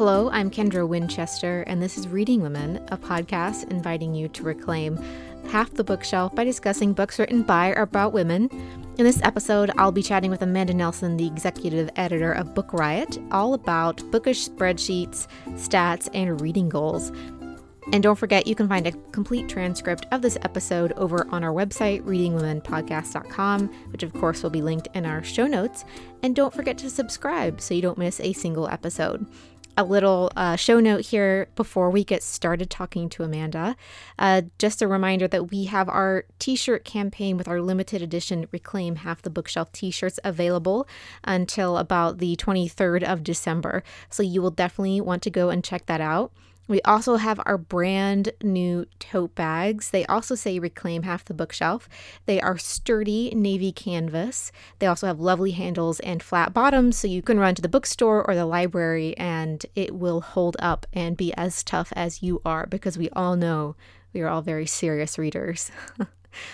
[0.00, 4.98] Hello, I'm Kendra Winchester, and this is Reading Women, a podcast inviting you to reclaim
[5.50, 8.48] half the bookshelf by discussing books written by or about women.
[8.96, 13.18] In this episode, I'll be chatting with Amanda Nelson, the executive editor of Book Riot,
[13.30, 17.12] all about bookish spreadsheets, stats, and reading goals.
[17.92, 21.52] And don't forget, you can find a complete transcript of this episode over on our
[21.52, 25.84] website, readingwomenpodcast.com, which of course will be linked in our show notes.
[26.22, 29.26] And don't forget to subscribe so you don't miss a single episode.
[29.76, 33.76] A little uh, show note here before we get started talking to Amanda.
[34.18, 38.46] Uh, just a reminder that we have our t shirt campaign with our limited edition
[38.52, 40.86] Reclaim Half the Bookshelf t shirts available
[41.24, 43.82] until about the 23rd of December.
[44.10, 46.32] So you will definitely want to go and check that out.
[46.70, 49.90] We also have our brand new tote bags.
[49.90, 51.88] They also say reclaim half the bookshelf.
[52.26, 54.52] They are sturdy navy canvas.
[54.78, 58.24] They also have lovely handles and flat bottoms, so you can run to the bookstore
[58.24, 62.68] or the library and it will hold up and be as tough as you are
[62.68, 63.74] because we all know
[64.12, 65.72] we are all very serious readers.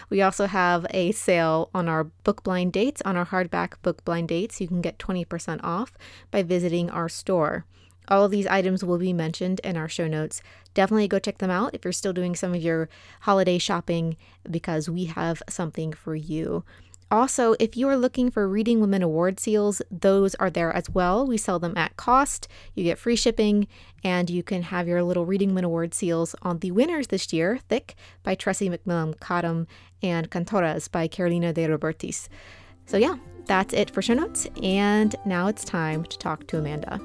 [0.09, 4.29] We also have a sale on our book blind dates, on our hardback book blind
[4.29, 4.59] dates.
[4.59, 5.93] You can get 20% off
[6.31, 7.67] by visiting our store.
[8.09, 10.43] All of these items will be mentioned in our show notes.
[10.75, 12.89] Definitely go check them out if you're still doing some of your
[13.21, 14.17] holiday shopping
[14.51, 16.65] because we have something for you.
[17.09, 21.25] Also, if you are looking for Reading Women Award seals, those are there as well.
[21.25, 22.49] We sell them at cost.
[22.75, 23.69] You get free shipping,
[24.03, 27.61] and you can have your little Reading Women Award seals on the winners this year
[27.69, 29.69] Thick by Tressie McMillan Cottom
[30.03, 32.27] and Cantoras by Carolina de Robertis.
[32.87, 34.49] So, yeah, that's it for show notes.
[34.61, 37.01] And now it's time to talk to Amanda.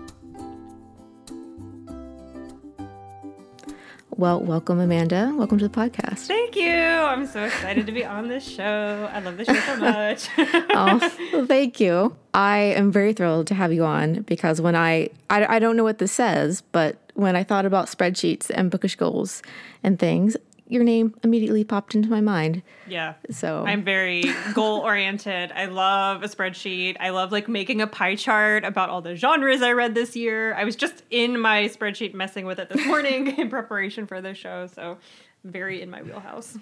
[4.17, 5.33] Well, welcome, Amanda.
[5.35, 6.27] Welcome to the podcast.
[6.27, 6.69] Thank you.
[6.69, 9.09] I'm so excited to be on this show.
[9.11, 10.27] I love this show so much.
[10.37, 12.15] oh, well, thank you.
[12.33, 15.83] I am very thrilled to have you on because when I, I, I don't know
[15.83, 19.41] what this says, but when I thought about spreadsheets and bookish goals
[19.81, 20.35] and things,
[20.71, 22.63] your name immediately popped into my mind.
[22.87, 23.15] Yeah.
[23.29, 24.23] So I'm very
[24.53, 25.51] goal oriented.
[25.51, 26.95] I love a spreadsheet.
[26.99, 30.53] I love like making a pie chart about all the genres I read this year.
[30.53, 34.37] I was just in my spreadsheet messing with it this morning in preparation for this
[34.37, 34.67] show.
[34.67, 34.97] So
[35.43, 36.57] very in my wheelhouse.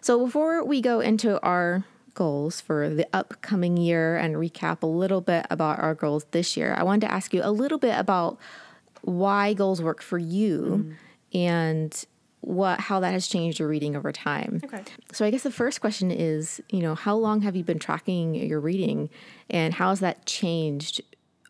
[0.00, 1.84] So before we go into our
[2.14, 6.74] goals for the upcoming year and recap a little bit about our goals this year,
[6.74, 8.38] I wanted to ask you a little bit about
[9.02, 10.96] why goals work for you
[11.34, 11.38] mm.
[11.38, 12.04] and
[12.42, 14.60] what how that has changed your reading over time.
[14.64, 14.82] Okay.
[15.12, 18.34] So I guess the first question is, you know, how long have you been tracking
[18.34, 19.10] your reading
[19.48, 21.00] and how has that changed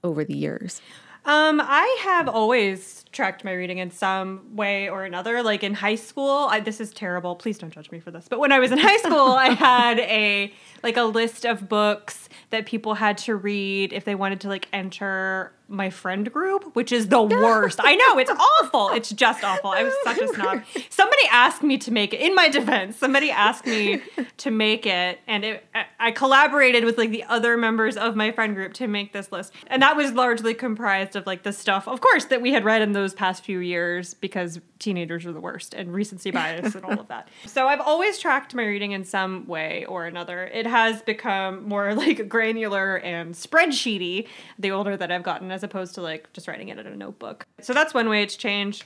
[0.04, 0.81] over the years?
[1.25, 5.42] Um, I have always tracked my reading in some way or another.
[5.42, 7.36] Like in high school, I, this is terrible.
[7.36, 8.26] Please don't judge me for this.
[8.28, 10.52] But when I was in high school, I had a
[10.82, 14.66] like a list of books that people had to read if they wanted to like
[14.72, 17.81] enter my friend group, which is the worst.
[17.83, 18.91] I know it's awful.
[18.91, 19.71] It's just awful.
[19.71, 20.62] I was such a snob.
[20.91, 22.21] Somebody asked me to make it.
[22.21, 24.03] In my defense, somebody asked me
[24.38, 25.66] to make it, and it,
[25.99, 29.53] I collaborated with like the other members of my friend group to make this list,
[29.66, 32.82] and that was largely comprised of like the stuff, of course, that we had read
[32.82, 37.00] in those past few years because teenagers are the worst and recency bias and all
[37.00, 37.28] of that.
[37.47, 40.44] So I've always tracked my reading in some way or another.
[40.44, 44.28] It has become more like granular and spreadsheety
[44.59, 47.47] the older that I've gotten, as opposed to like just writing it in a notebook.
[47.60, 48.84] So that's one way it's changed.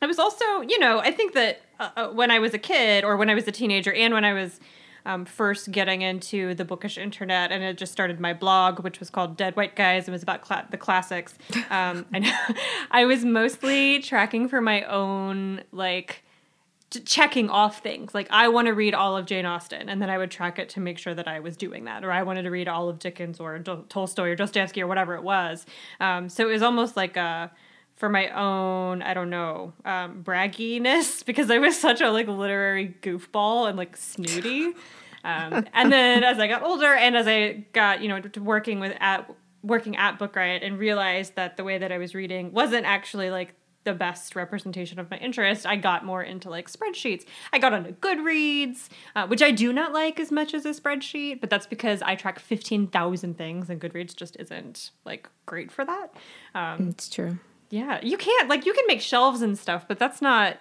[0.00, 3.04] I was also, you know, I think that uh, uh, when I was a kid
[3.04, 4.58] or when I was a teenager and when I was
[5.04, 9.10] um, first getting into the bookish internet, and it just started my blog, which was
[9.10, 10.08] called Dead White Guys.
[10.08, 11.34] It was about cl- the classics.
[11.70, 12.26] Um, and
[12.90, 16.22] I was mostly tracking for my own like
[17.04, 18.14] checking off things.
[18.14, 20.68] Like I want to read all of Jane Austen, and then I would track it
[20.70, 22.04] to make sure that I was doing that.
[22.04, 25.22] Or I wanted to read all of Dickens or Tolstoy or Dostoevsky or whatever it
[25.22, 25.64] was.
[26.00, 27.50] Um, so it was almost like a
[28.02, 32.96] for my own, I don't know, um, bragginess because I was such a like literary
[33.00, 34.72] goofball and like snooty.
[35.22, 38.96] Um, and then as I got older and as I got, you know, working with
[38.98, 39.32] at
[39.62, 43.30] working at Book Riot and realized that the way that I was reading wasn't actually
[43.30, 43.54] like
[43.84, 47.24] the best representation of my interest, I got more into like spreadsheets.
[47.52, 51.40] I got onto Goodreads, uh, which I do not like as much as a spreadsheet,
[51.40, 56.16] but that's because I track 15,000 things and Goodreads just isn't like great for that.
[56.52, 57.38] Um, it's true.
[57.72, 60.58] Yeah, you can't, like, you can make shelves and stuff, but that's not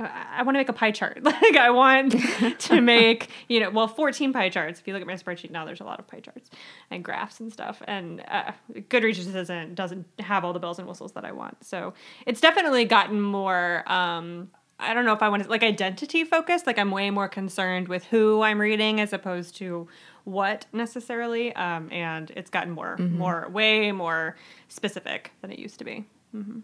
[0.00, 1.22] I want to make a pie chart.
[1.24, 2.14] like I want
[2.58, 4.80] to make, you know, well, 14 pie charts.
[4.80, 6.50] If you look at my spreadsheet now, there's a lot of pie charts
[6.90, 7.82] and graphs and stuff.
[7.86, 11.64] And uh, Goodreads just doesn't doesn't have all the bells and whistles that I want.
[11.64, 11.94] So
[12.26, 13.90] it's definitely gotten more.
[13.90, 14.50] Um,
[14.80, 16.66] I don't know if I want to like identity focused.
[16.66, 19.88] Like I'm way more concerned with who I'm reading as opposed to
[20.24, 21.54] what necessarily.
[21.54, 23.18] Um, and it's gotten more, mm-hmm.
[23.18, 24.36] more, way more
[24.68, 26.04] specific than it used to be.
[26.34, 26.60] Mm-hmm.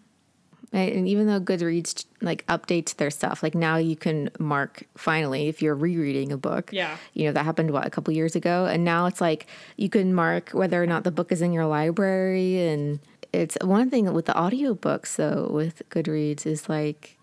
[0.73, 5.63] And even though Goodreads like updates their stuff, like now you can mark finally if
[5.63, 6.71] you're rereading a book.
[6.73, 6.97] Yeah.
[7.15, 8.67] You know, that happened what a couple years ago.
[8.67, 9.47] And now it's like
[9.77, 12.67] you can mark whether or not the book is in your library.
[12.69, 12.99] And
[13.33, 17.16] it's one thing with the audiobooks though, with Goodreads is like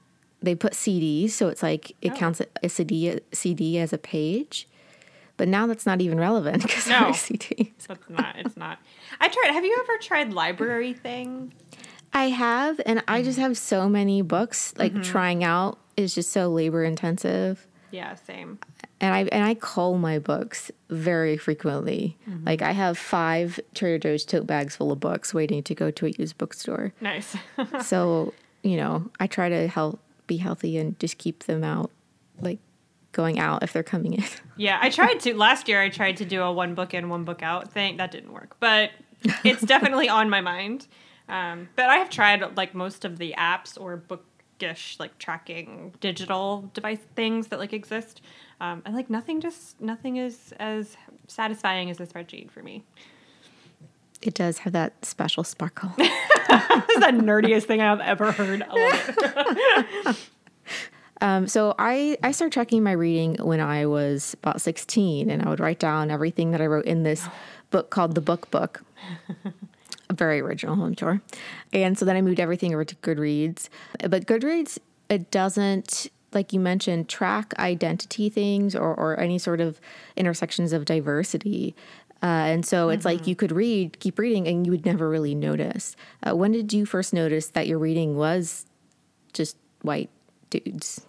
[0.43, 1.31] they put CDs.
[1.31, 2.15] So it's like it oh.
[2.15, 4.67] counts a CD, CD as a page.
[5.35, 7.09] But now that's not even relevant because No.
[7.11, 7.71] CDs.
[7.75, 8.35] It's not.
[8.37, 8.77] It's not.
[9.19, 9.51] I tried.
[9.51, 11.53] Have you ever tried library thing?
[12.15, 13.47] I have, and I just mm-hmm.
[13.47, 14.73] have so many books.
[14.77, 15.01] Like mm-hmm.
[15.01, 18.59] trying out is just so labor intensive, Yeah, same.
[19.01, 22.17] and I and I cull my books very frequently.
[22.29, 22.45] Mm-hmm.
[22.45, 26.05] Like I have five Trader Joe's tote bags full of books waiting to go to
[26.05, 26.93] a used bookstore.
[27.01, 27.35] Nice.
[27.81, 31.91] so you know, I try to help be healthy and just keep them out,
[32.39, 32.59] like
[33.11, 34.23] going out if they're coming in.
[34.57, 35.81] yeah, I tried to last year.
[35.81, 37.97] I tried to do a one book in, one book out thing.
[37.97, 38.91] That didn't work, but
[39.43, 40.87] it's definitely on my mind.
[41.29, 46.69] Um, but I have tried like most of the apps or bookish like tracking digital
[46.73, 48.21] device things that like exist.
[48.59, 50.97] Um, and like nothing, just nothing is as
[51.27, 52.83] satisfying as a spreadsheet for me.
[54.25, 55.91] It does have that special sparkle.
[56.87, 58.61] This is the nerdiest thing I've ever heard.
[58.61, 59.15] I love
[60.05, 60.17] it.
[61.23, 65.49] Um, so I, I started tracking my reading when I was about 16, and I
[65.49, 67.25] would write down everything that I wrote in this
[67.71, 68.83] book called The Book Book.
[70.11, 71.21] Very original, I'm sure.
[71.71, 73.69] And so then I moved everything over to Goodreads.
[73.99, 79.79] But Goodreads, it doesn't, like you mentioned, track identity things or, or any sort of
[80.17, 81.73] intersections of diversity.
[82.23, 85.35] Uh, and so it's like you could read, keep reading, and you would never really
[85.35, 85.97] notice.
[86.25, 88.65] Uh, when did you first notice that your reading was
[89.33, 90.09] just white
[90.49, 91.01] dudes?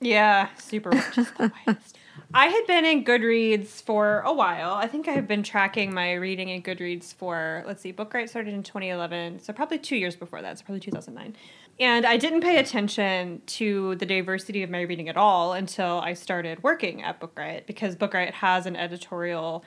[0.00, 0.90] Yeah, super
[1.36, 1.98] whitest.
[2.32, 4.74] I had been in Goodreads for a while.
[4.74, 8.30] I think I have been tracking my reading in Goodreads for, let's see, Book Riot
[8.30, 11.34] started in 2011, so probably two years before that, so probably 2009.
[11.80, 16.12] And I didn't pay attention to the diversity of my reading at all until I
[16.12, 19.64] started working at Book Riot because Book Riot has an editorial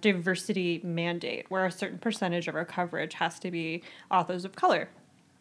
[0.00, 4.88] diversity mandate where a certain percentage of our coverage has to be authors of color.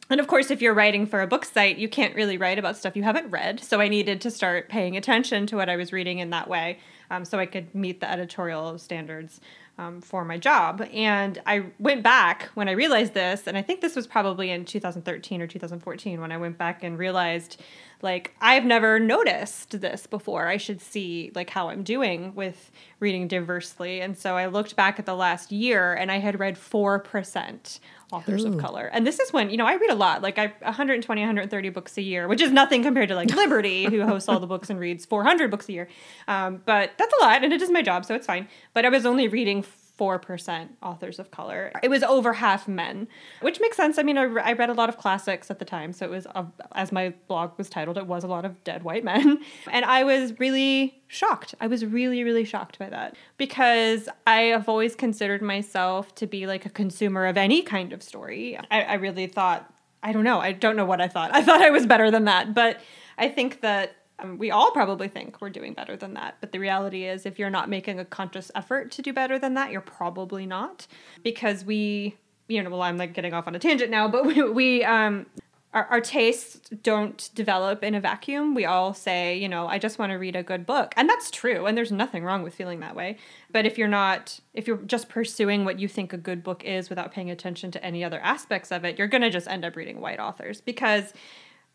[0.10, 2.78] And of course, if you're writing for a book site, you can't really write about
[2.78, 3.62] stuff you haven't read.
[3.62, 6.80] So I needed to start paying attention to what I was reading in that way
[7.10, 9.40] um, so I could meet the editorial standards
[9.78, 10.88] um, for my job.
[10.94, 14.66] And I went back when I realized this, and I think this was probably in
[14.66, 17.62] 2013 or 2014 when I went back and realized
[18.04, 20.48] like I've never noticed this before.
[20.48, 24.02] I should see like how I'm doing with reading diversely.
[24.02, 27.80] And so I looked back at the last year and I had read 4%
[28.12, 28.90] authors of color.
[28.94, 31.98] And this is when, you know, I read a lot, like I 120, 130 books
[31.98, 34.80] a year, which is nothing compared to like Liberty, who hosts all the books and
[34.80, 35.90] reads 400 books a year.
[36.28, 38.48] Um, but that's a lot and it is my job, so it's fine.
[38.74, 39.64] But I was only reading
[40.04, 41.72] 4% authors of color.
[41.82, 43.08] It was over half men,
[43.40, 43.98] which makes sense.
[43.98, 46.44] I mean, I, read a lot of classics at the time, so it was, uh,
[46.74, 49.40] as my blog was titled, it was a lot of dead white men.
[49.72, 51.56] And I was really shocked.
[51.62, 56.46] I was really, really shocked by that because I have always considered myself to be
[56.46, 58.58] like a consumer of any kind of story.
[58.70, 59.74] I, I really thought,
[60.04, 61.34] I don't know, I don't know what I thought.
[61.34, 62.82] I thought I was better than that, but
[63.18, 66.38] I think that um, we all probably think we're doing better than that.
[66.40, 69.54] But the reality is, if you're not making a conscious effort to do better than
[69.56, 70.88] that, you're probably not.
[71.24, 72.16] Because we,
[72.48, 75.26] you know, well, I'm like getting off on a tangent now, but we, we um,
[75.74, 78.54] our, our tastes don't develop in a vacuum.
[78.54, 80.94] We all say, you know, I just want to read a good book.
[80.96, 81.66] And that's true.
[81.66, 83.18] And there's nothing wrong with feeling that way.
[83.52, 86.90] But if you're not, if you're just pursuing what you think a good book is
[86.90, 89.76] without paying attention to any other aspects of it, you're going to just end up
[89.76, 91.12] reading white authors because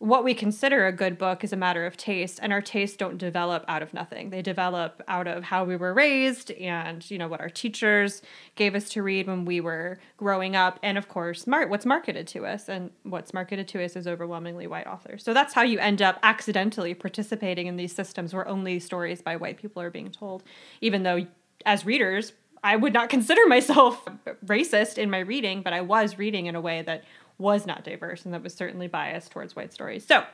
[0.01, 3.19] what we consider a good book is a matter of taste and our tastes don't
[3.19, 4.31] develop out of nothing.
[4.31, 8.23] They develop out of how we were raised and you know what our teachers
[8.55, 12.47] gave us to read when we were growing up and of course what's marketed to
[12.47, 15.25] us and what's marketed to us is overwhelmingly white authors.
[15.25, 19.35] So that's how you end up accidentally participating in these systems where only stories by
[19.35, 20.45] white people are being told
[20.81, 21.27] even though
[21.67, 24.05] as readers I would not consider myself
[24.45, 27.05] racist in my reading, but I was reading in a way that
[27.39, 30.05] was not diverse and that was certainly biased towards white stories.
[30.05, 30.25] So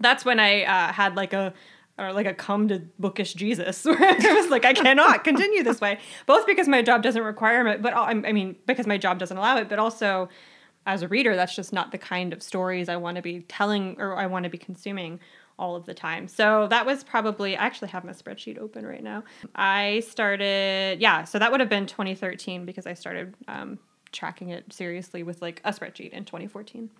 [0.00, 1.54] that's when I uh, had like a
[1.98, 5.80] or like a come to bookish Jesus where I was like, I cannot continue this
[5.80, 9.36] way, both because my job doesn't require it, but I mean, because my job doesn't
[9.36, 10.28] allow it, but also
[10.86, 13.96] as a reader, that's just not the kind of stories I want to be telling
[14.00, 15.20] or I want to be consuming
[15.58, 16.26] all of the time.
[16.26, 19.22] So that was probably, I actually have my spreadsheet open right now.
[19.54, 23.78] I started, yeah, so that would have been 2013 because I started um,
[24.12, 26.90] tracking it seriously with like a spreadsheet in 2014.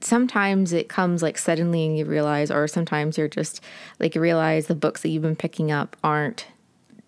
[0.00, 3.62] sometimes it comes like suddenly and you realize or sometimes you're just
[3.98, 6.46] like you realize the books that you've been picking up aren't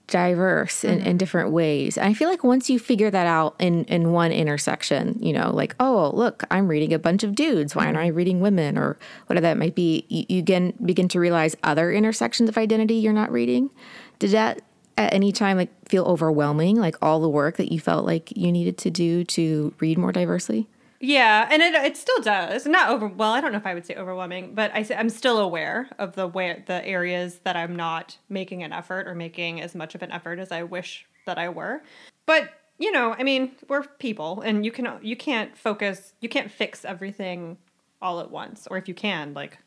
[0.08, 1.16] diverse in, in mm-hmm.
[1.18, 1.96] different ways.
[1.96, 5.54] And I feel like once you figure that out in, in one intersection, you know,
[5.54, 7.76] like, oh, look, I'm reading a bunch of dudes.
[7.76, 10.06] Why aren't I reading women or whatever that might be?
[10.08, 13.70] You, you again begin to realize other intersections of identity you're not reading.
[14.18, 14.62] Did that
[14.98, 18.52] at any time like feel overwhelming, like all the work that you felt like you
[18.52, 20.68] needed to do to read more diversely?
[21.00, 22.66] Yeah, and it, it still does.
[22.66, 23.06] Not over.
[23.06, 25.88] Well, I don't know if I would say overwhelming, but I, say I'm still aware
[25.98, 29.94] of the way the areas that I'm not making an effort or making as much
[29.94, 31.82] of an effort as I wish that I were.
[32.26, 36.50] But you know, I mean, we're people, and you can you can't focus, you can't
[36.50, 37.58] fix everything
[38.02, 39.58] all at once, or if you can, like,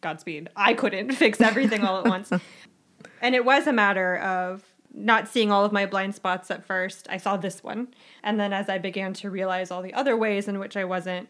[0.00, 0.50] Godspeed.
[0.54, 2.30] I couldn't fix everything all at once,
[3.20, 7.06] and it was a matter of not seeing all of my blind spots at first.
[7.10, 7.88] I saw this one.
[8.22, 11.28] And then as I began to realize all the other ways in which I wasn't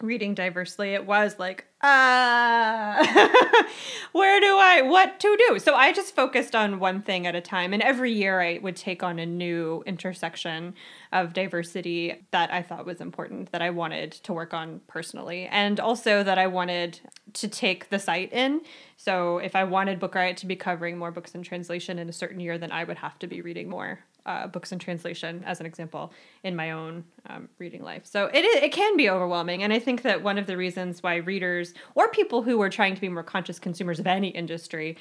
[0.00, 3.06] reading diversely, it was like, uh,
[4.12, 5.58] where do I, what to do?
[5.58, 7.72] So I just focused on one thing at a time.
[7.72, 10.74] And every year I would take on a new intersection
[11.12, 15.78] of diversity that I thought was important, that I wanted to work on personally, and
[15.78, 17.00] also that I wanted
[17.34, 18.62] to take the site in.
[18.96, 22.12] So if I wanted Book Riot to be covering more books in translation in a
[22.12, 25.60] certain year, then I would have to be reading more uh, books in translation, as
[25.60, 26.12] an example,
[26.42, 28.06] in my own um, reading life.
[28.06, 29.62] So it, it can be overwhelming.
[29.62, 32.94] And I think that one of the reasons why readers or people who are trying
[32.94, 34.96] to be more conscious consumers of any industry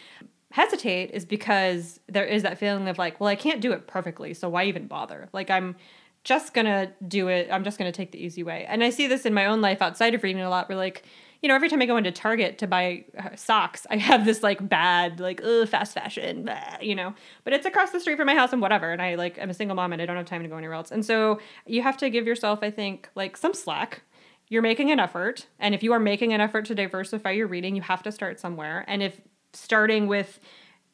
[0.51, 4.33] hesitate is because there is that feeling of like, well, I can't do it perfectly,
[4.33, 5.29] so why even bother?
[5.33, 5.75] Like, I'm
[6.23, 7.49] just gonna do it.
[7.51, 8.65] I'm just gonna take the easy way.
[8.67, 10.69] And I see this in my own life outside of reading a lot.
[10.69, 11.03] Where like,
[11.43, 14.41] you know, every time I go into Target to buy uh, socks, I have this
[14.41, 17.13] like bad, like, fast fashion, blah, you know.
[17.43, 18.91] But it's across the street from my house and whatever.
[18.91, 20.75] And I like, I'm a single mom and I don't have time to go anywhere
[20.75, 20.89] else.
[20.89, 24.03] And so you have to give yourself, I think, like some slack.
[24.49, 27.75] You're making an effort, and if you are making an effort to diversify your reading,
[27.75, 28.85] you have to start somewhere.
[28.87, 29.19] And if
[29.53, 30.39] starting with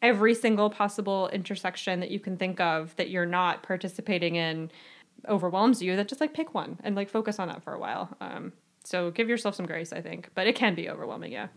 [0.01, 4.71] every single possible intersection that you can think of that you're not participating in
[5.27, 8.15] overwhelms you, then just like pick one and like focus on that for a while.
[8.21, 8.53] Um,
[8.89, 11.31] so give yourself some grace, I think, but it can be overwhelming.
[11.31, 11.49] Yeah.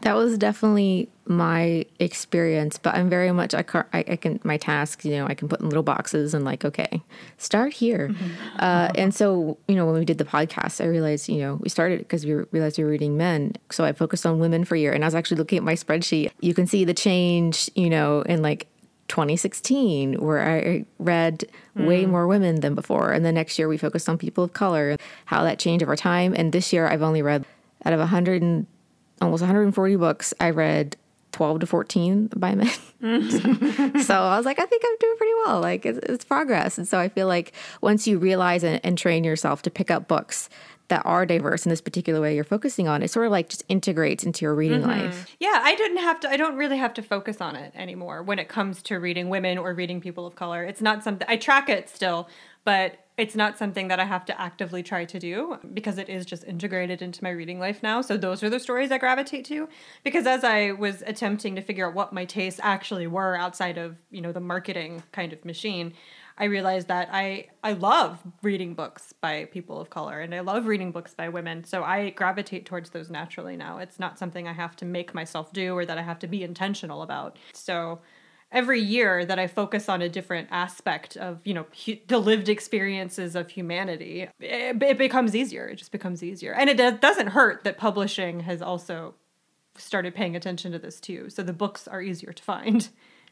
[0.00, 5.04] That was definitely my experience, but I'm very much I, can, I, can my tasks.
[5.04, 7.00] You know, I can put in little boxes and like, okay,
[7.36, 8.08] start here.
[8.08, 8.56] Mm-hmm.
[8.58, 11.68] Uh, and so, you know, when we did the podcast, I realized, you know, we
[11.68, 13.52] started because we realized we were reading men.
[13.70, 15.74] So I focused on women for a year, and I was actually looking at my
[15.74, 16.32] spreadsheet.
[16.40, 18.66] You can see the change, you know, in like
[19.10, 21.44] 2016 where I read
[21.76, 21.86] mm.
[21.86, 23.12] way more women than before.
[23.12, 26.32] And the next year we focused on people of color, how that changed over time.
[26.34, 27.44] And this year I've only read
[27.84, 28.66] out of 100 and
[29.20, 30.96] almost 140 books, I read
[31.32, 32.68] 12 to 14 by men.
[32.70, 35.60] so, so, I was like, I think I'm doing pretty well.
[35.60, 36.78] Like it's, it's progress.
[36.78, 40.08] And so I feel like once you realize and, and train yourself to pick up
[40.08, 40.48] books
[40.90, 43.64] that are diverse in this particular way you're focusing on, it sort of like just
[43.68, 45.06] integrates into your reading mm-hmm.
[45.06, 45.34] life.
[45.40, 48.38] Yeah, I didn't have to, I don't really have to focus on it anymore when
[48.38, 50.62] it comes to reading women or reading people of color.
[50.62, 52.28] It's not something, I track it still,
[52.64, 56.24] but it's not something that I have to actively try to do because it is
[56.24, 58.00] just integrated into my reading life now.
[58.00, 59.68] So those are the stories I gravitate to.
[60.02, 63.96] Because as I was attempting to figure out what my tastes actually were outside of,
[64.10, 65.92] you know, the marketing kind of machine,
[66.40, 70.66] I realized that I I love reading books by people of color and I love
[70.66, 71.64] reading books by women.
[71.64, 73.76] So I gravitate towards those naturally now.
[73.76, 76.42] It's not something I have to make myself do or that I have to be
[76.42, 77.38] intentional about.
[77.52, 78.00] So
[78.50, 82.48] every year that I focus on a different aspect of, you know, hu- the lived
[82.48, 85.68] experiences of humanity, it, it, becomes easier.
[85.68, 86.54] It just becomes easier.
[86.54, 89.14] And it doesn't hurt that publishing has also
[89.76, 91.28] started paying attention to this too.
[91.28, 92.88] So the books are easier to find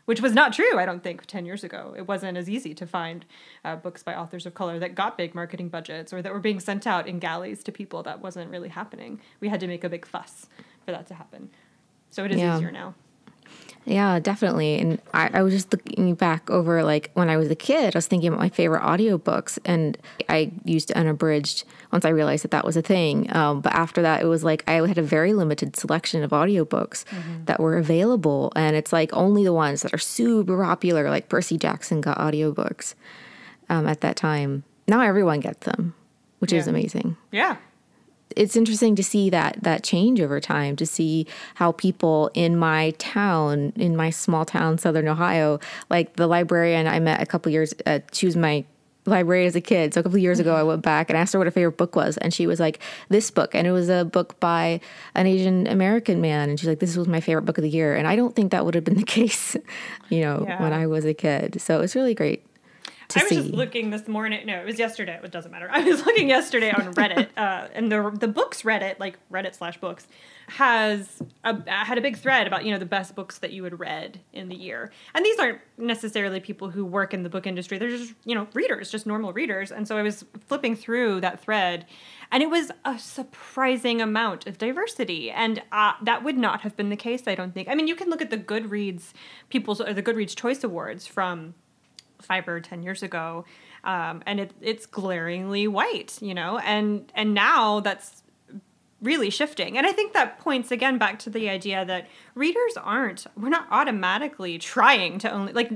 [0.08, 1.92] which was not true, I don't think, 10 years ago.
[1.94, 3.26] It wasn't as easy to find
[3.62, 6.60] uh, books by authors of color that got big marketing budgets or that were being
[6.60, 8.02] sent out in galleys to people.
[8.02, 9.20] That wasn't really happening.
[9.40, 10.46] We had to make a big fuss
[10.86, 11.50] for that to happen.
[12.08, 12.56] So it is yeah.
[12.56, 12.94] easier now.
[13.88, 14.78] Yeah, definitely.
[14.78, 17.98] And I, I, was just looking back over like when I was a kid, I
[17.98, 19.96] was thinking about my favorite audiobooks and
[20.28, 23.34] I used unabridged once I realized that that was a thing.
[23.34, 27.04] Um, but after that, it was like I had a very limited selection of audiobooks
[27.06, 27.44] mm-hmm.
[27.46, 28.52] that were available.
[28.54, 32.94] And it's like only the ones that are super popular, like Percy Jackson got audiobooks
[33.70, 34.64] um, at that time.
[34.86, 35.94] Now everyone gets them,
[36.40, 36.58] which yeah.
[36.58, 37.16] is amazing.
[37.32, 37.56] Yeah
[38.36, 42.90] it's interesting to see that that change over time to see how people in my
[42.98, 45.58] town in my small town southern ohio
[45.90, 48.64] like the librarian i met a couple years uh, she was my
[49.08, 49.94] library as a kid.
[49.94, 51.96] So a couple years ago i went back and asked her what her favorite book
[51.96, 53.54] was and she was like this book.
[53.54, 54.80] And it was a book by
[55.14, 57.96] an asian american man and she's like this was my favorite book of the year.
[57.96, 59.56] And i don't think that would have been the case
[60.10, 60.62] you know yeah.
[60.62, 61.60] when i was a kid.
[61.60, 62.44] So it's really great
[63.08, 63.36] to I was see.
[63.36, 64.44] just looking this morning.
[64.46, 65.18] No, it was yesterday.
[65.22, 65.68] It doesn't matter.
[65.72, 69.78] I was looking yesterday on Reddit, uh, and the the books Reddit, like Reddit slash
[69.80, 70.06] books,
[70.48, 73.80] has a, had a big thread about you know the best books that you had
[73.80, 74.92] read in the year.
[75.14, 77.78] And these aren't necessarily people who work in the book industry.
[77.78, 79.72] They're just you know readers, just normal readers.
[79.72, 81.86] And so I was flipping through that thread,
[82.30, 85.30] and it was a surprising amount of diversity.
[85.30, 87.68] And uh, that would not have been the case, I don't think.
[87.68, 89.12] I mean, you can look at the Goodreads
[89.48, 91.54] people's or the Goodreads Choice Awards from
[92.46, 93.44] or ten years ago
[93.84, 98.22] um, and it, it's glaringly white you know and and now that's
[99.00, 99.78] really shifting.
[99.78, 103.66] And i think that points again back to the idea that readers aren't we're not
[103.70, 105.70] automatically trying to only like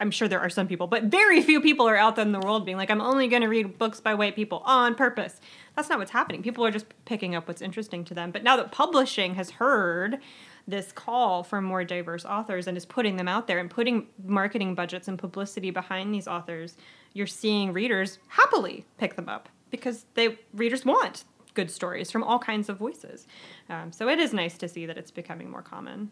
[0.00, 2.40] i'm sure there are some people but very few people are out there in the
[2.40, 5.40] world being like i'm only going to read books by white people on purpose.
[5.76, 6.42] That's not what's happening.
[6.42, 8.30] People are just picking up what's interesting to them.
[8.30, 10.18] But now that publishing has heard
[10.66, 14.74] this call for more diverse authors and is putting them out there and putting marketing
[14.74, 16.76] budgets and publicity behind these authors,
[17.12, 22.38] you're seeing readers happily pick them up because they readers want good stories from all
[22.38, 23.26] kinds of voices.
[23.68, 26.10] Um, so it is nice to see that it's becoming more common.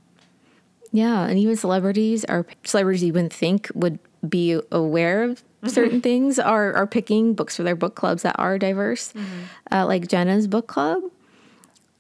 [0.92, 6.38] Yeah, and even celebrities are celebrities you wouldn't think would be aware of certain things
[6.38, 9.14] are are picking books for their book clubs that are diverse,
[9.70, 11.02] uh, like Jenna's book club.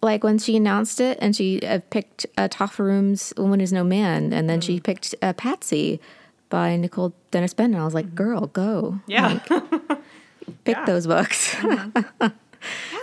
[0.04, 3.84] Like when she announced it, and she uh, picked uh, Etaf Rum's "Woman Is No
[3.84, 6.00] Man," and then she picked uh, "Patsy"
[6.48, 7.74] by Nicole Dennis-Benn.
[7.76, 8.98] I was like, "Girl, go!
[9.06, 9.38] Yeah.
[10.64, 10.84] Pick Yeah.
[10.86, 11.56] those books."
[12.20, 12.30] so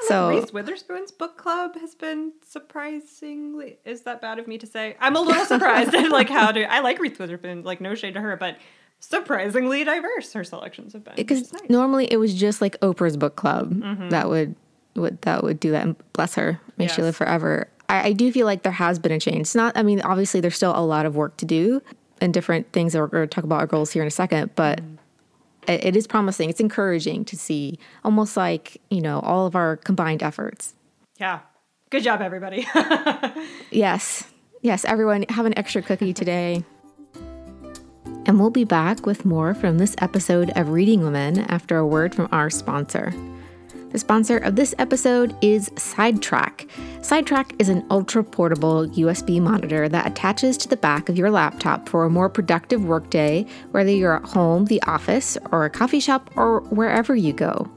[0.08, 4.98] So- Reese Witherspoon's book club has been surprisingly is that bad of me to say?
[5.00, 8.14] I'm a little surprised at like how do I like Reese Witherspoon, like no shade
[8.16, 8.58] to her, but
[9.00, 11.16] surprisingly diverse her selections have been.
[11.16, 11.70] because nice.
[11.70, 14.56] normally it was just like Oprah's book club that would,
[14.96, 15.84] would that would do that.
[15.86, 17.00] And bless her, may she Yes.
[17.00, 17.68] live forever.
[17.88, 19.42] I, I do feel like there has been a change.
[19.42, 19.78] It's not.
[19.78, 21.82] I mean, obviously, there's still a lot of work to do
[22.22, 24.56] and different things that we're going to talk about our goals here in a second,
[24.56, 24.80] but.
[24.82, 24.98] Mm.
[25.68, 26.50] It, it is promising.
[26.50, 30.74] It's encouraging to see, almost like you know, all of our combined efforts.
[31.20, 31.42] Yeah.
[31.92, 32.66] Good job, everybody.
[33.70, 34.24] Yes,
[34.62, 36.64] yes, everyone have an extra cookie today.
[38.26, 42.16] And we'll be back with more from this episode of Reading Women after a word
[42.16, 43.14] from our sponsor.
[43.92, 46.70] The sponsor of this episode is SideTrak.
[47.00, 51.90] SideTrak is an ultra portable USB monitor that attaches to the back of your laptop
[51.90, 56.30] for a more productive workday, whether you're at home, the office, or a coffee shop,
[56.36, 57.68] or wherever you go.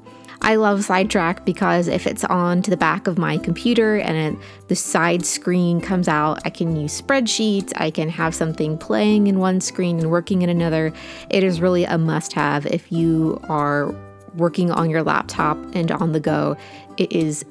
[0.42, 4.44] I love SideTrak because if it's on to the back of my computer and it,
[4.68, 9.38] the side screen comes out, I can use spreadsheets, I can have something playing in
[9.38, 10.92] one screen and working in another.
[11.30, 13.94] It is really a must have if you are
[14.34, 16.56] working on your laptop and on the go.
[16.96, 17.44] It is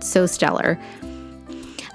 [0.00, 0.78] so stellar.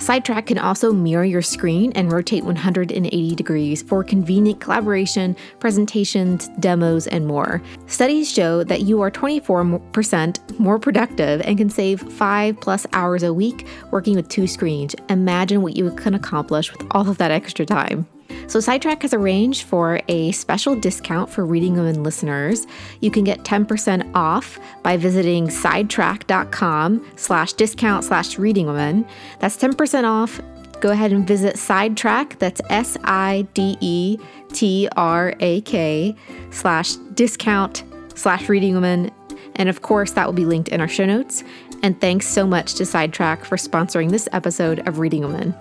[0.04, 7.08] SideTrak can also mirror your screen and rotate 180 degrees for convenient collaboration, presentations, demos,
[7.08, 7.62] and more.
[7.88, 13.34] Studies show that you are 24% more productive and can save 5 plus hours a
[13.34, 14.93] week working with two screens.
[15.08, 18.06] Imagine what you can accomplish with all of that extra time.
[18.48, 22.67] So SideTrak has arranged for a special discount for Reading Women listeners.
[23.02, 29.06] You can get 10% off by visiting sidetrack.com slash discount slash reading women.
[29.39, 30.39] That's 10% off.
[30.82, 32.39] Go ahead and visit SideTrak.
[32.39, 34.17] That's S I D E
[34.52, 36.15] T R A K
[36.52, 37.84] slash discount
[38.15, 39.10] slash reading women.
[39.56, 41.43] And of course, that will be linked in our show notes.
[41.84, 45.56] And thanks so much to SideTrak for sponsoring this episode of Reading Women.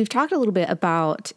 [0.00, 1.30] We've talked a little bit about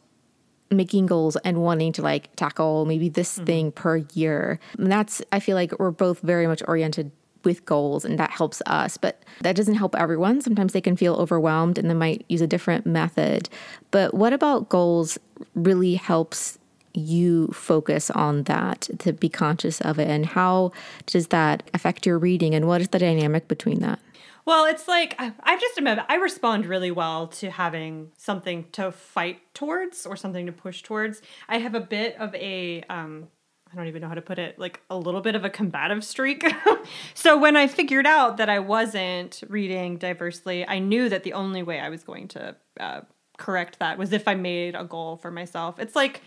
[0.71, 3.45] making goals and wanting to like tackle maybe this mm-hmm.
[3.45, 4.57] thing per year.
[4.77, 7.11] And that's I feel like we're both very much oriented
[7.43, 10.39] with goals and that helps us, but that doesn't help everyone.
[10.39, 13.49] Sometimes they can feel overwhelmed and they might use a different method.
[13.91, 15.19] But what about goals
[15.53, 16.57] really helps
[16.93, 20.71] you focus on that to be conscious of it and how
[21.07, 23.99] does that affect your reading and what is the dynamic between that?
[24.45, 29.41] Well, it's like I- I've just I respond really well to having something to fight
[29.53, 31.21] towards or something to push towards.
[31.47, 33.27] I have a bit of a um
[33.71, 36.03] I don't even know how to put it, like a little bit of a combative
[36.03, 36.45] streak.
[37.15, 41.63] so when I figured out that I wasn't reading diversely, I knew that the only
[41.63, 43.01] way I was going to uh,
[43.39, 45.79] correct that was if I made a goal for myself.
[45.79, 46.21] It's like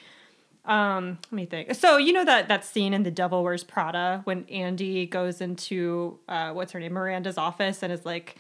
[0.67, 1.75] um, let me think.
[1.75, 6.19] So you know that that scene in The Devil Wears Prada when Andy goes into
[6.29, 8.37] uh, what's her name, Miranda's office, and is like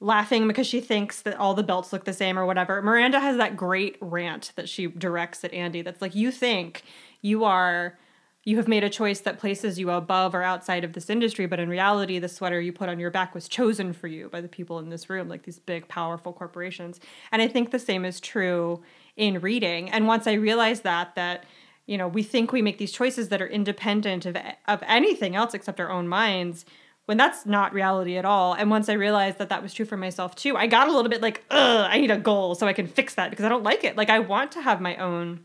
[0.00, 2.80] laughing because she thinks that all the belts look the same or whatever.
[2.80, 5.82] Miranda has that great rant that she directs at Andy.
[5.82, 6.82] That's like, you think
[7.20, 7.98] you are.
[8.42, 11.60] You have made a choice that places you above or outside of this industry, but
[11.60, 14.48] in reality, the sweater you put on your back was chosen for you by the
[14.48, 17.00] people in this room, like these big, powerful corporations.
[17.32, 18.82] And I think the same is true
[19.20, 19.90] in reading.
[19.90, 21.44] And once I realized that, that
[21.86, 25.54] you know, we think we make these choices that are independent of of anything else
[25.54, 26.64] except our own minds
[27.04, 28.54] when that's not reality at all.
[28.54, 31.10] And once I realized that that was true for myself too, I got a little
[31.10, 33.64] bit like, ugh, I need a goal so I can fix that because I don't
[33.64, 33.96] like it.
[33.96, 35.44] Like I want to have my own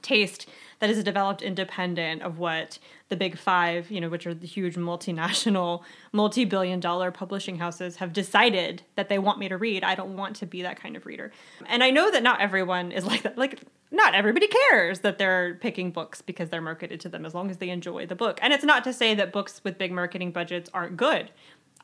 [0.00, 0.48] taste
[0.80, 4.76] that is developed independent of what the big five, you know, which are the huge
[4.76, 9.82] multinational, multi billion dollar publishing houses, have decided that they want me to read.
[9.82, 11.32] I don't want to be that kind of reader.
[11.66, 13.38] And I know that not everyone is like that.
[13.38, 13.60] Like,
[13.90, 17.56] not everybody cares that they're picking books because they're marketed to them as long as
[17.56, 18.38] they enjoy the book.
[18.42, 21.30] And it's not to say that books with big marketing budgets aren't good.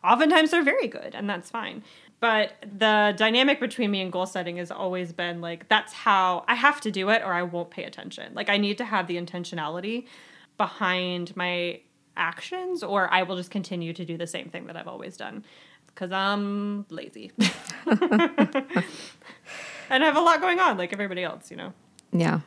[0.04, 1.82] Oftentimes they're very good, and that's fine.
[2.24, 6.54] But the dynamic between me and goal setting has always been like, that's how I
[6.54, 8.32] have to do it or I won't pay attention.
[8.32, 10.06] Like, I need to have the intentionality
[10.56, 11.82] behind my
[12.16, 15.44] actions or I will just continue to do the same thing that I've always done
[15.88, 17.30] because I'm lazy.
[17.86, 17.92] and
[19.90, 21.74] I have a lot going on like everybody else, you know.
[22.10, 22.40] Yeah.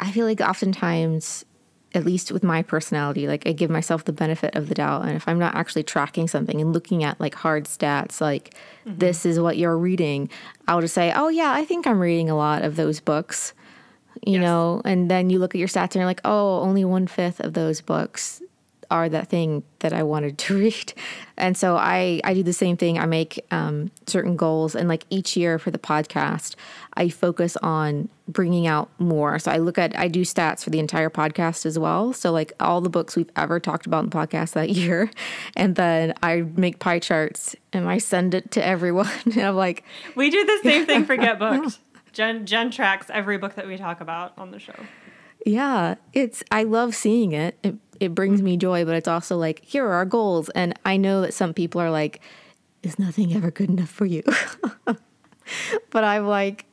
[0.00, 1.44] I feel like oftentimes
[1.94, 5.02] at least with my personality, like I give myself the benefit of the doubt.
[5.02, 8.54] And if I'm not actually tracking something and looking at like hard stats, like
[8.84, 8.98] mm-hmm.
[8.98, 10.28] this is what you're reading,
[10.66, 13.54] I'll just say, oh, yeah, I think I'm reading a lot of those books,
[14.26, 14.42] you yes.
[14.42, 14.82] know?
[14.84, 17.54] And then you look at your stats and you're like, oh, only one fifth of
[17.54, 18.42] those books
[18.94, 20.92] are that thing that I wanted to read.
[21.36, 22.96] And so I, I do the same thing.
[22.96, 26.54] I make um, certain goals, and like each year for the podcast,
[26.94, 29.40] I focus on bringing out more.
[29.40, 32.12] So I look at, I do stats for the entire podcast as well.
[32.12, 35.10] So like all the books we've ever talked about in the podcast that year.
[35.56, 39.10] And then I make pie charts and I send it to everyone.
[39.24, 39.82] and I'm like,
[40.14, 41.80] we do the same thing for Get Booked.
[42.12, 44.76] Jen, Jen tracks every book that we talk about on the show.
[45.44, 47.58] Yeah, it's I love seeing it.
[47.62, 47.74] It
[48.04, 51.20] it brings me joy, but it's also like here are our goals and I know
[51.22, 52.20] that some people are like
[52.82, 54.22] is nothing ever good enough for you.
[55.90, 56.66] but I'm like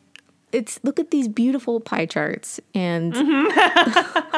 [0.51, 4.37] it's look at these beautiful pie charts and mm-hmm.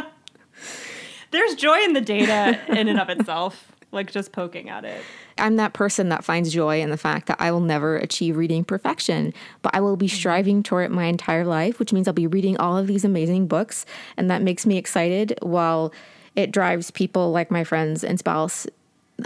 [1.31, 5.01] there's joy in the data in and of itself like just poking at it.
[5.37, 8.63] I'm that person that finds joy in the fact that I will never achieve reading
[8.63, 10.15] perfection, but I will be mm-hmm.
[10.15, 13.47] striving toward it my entire life, which means I'll be reading all of these amazing
[13.47, 13.85] books.
[14.17, 15.93] And that makes me excited while
[16.35, 18.67] it drives people like my friends and spouse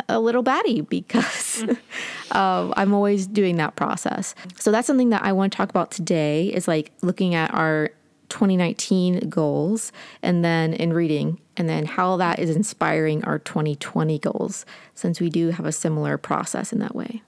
[0.09, 1.63] a little batty because
[2.31, 4.35] uh, I'm always doing that process.
[4.57, 7.91] So that's something that I want to talk about today is like looking at our
[8.29, 9.91] 2019 goals
[10.21, 15.29] and then in reading and then how that is inspiring our 2020 goals since we
[15.29, 17.21] do have a similar process in that way.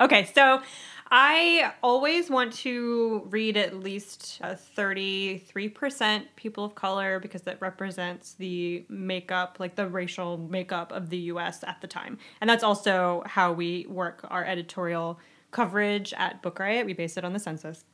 [0.00, 0.62] Okay, so
[1.10, 8.84] I always want to read at least 33% people of color because that represents the
[8.90, 12.18] makeup, like the racial makeup of the US at the time.
[12.40, 15.18] And that's also how we work our editorial
[15.50, 16.84] coverage at Book Riot.
[16.84, 17.84] We base it on the census.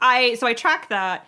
[0.00, 1.26] I so I track that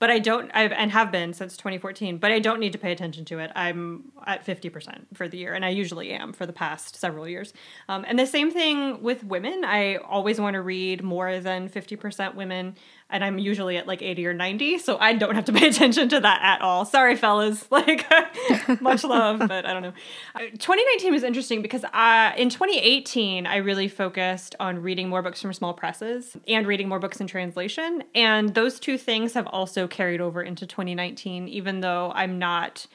[0.00, 2.90] but I don't, I've, and have been since 2014, but I don't need to pay
[2.90, 3.52] attention to it.
[3.54, 7.52] I'm at 50% for the year, and I usually am for the past several years.
[7.86, 9.62] Um, and the same thing with women.
[9.62, 12.76] I always want to read more than 50% women
[13.10, 16.08] and I'm usually at like 80 or 90, so I don't have to pay attention
[16.10, 16.84] to that at all.
[16.84, 17.66] Sorry, fellas.
[17.80, 18.04] Like,
[18.80, 19.92] much love, but I don't know.
[20.38, 25.52] 2019 was interesting because uh, in 2018, I really focused on reading more books from
[25.52, 28.02] small presses and reading more books in translation.
[28.14, 32.86] And those two things have also carried over into 2019, even though I'm not